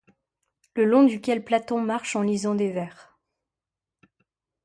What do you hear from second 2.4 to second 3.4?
des vers